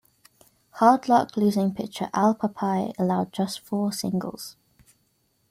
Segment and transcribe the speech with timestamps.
[0.79, 4.57] Hard-luck losing pitcher Al Papai allowed just four singles.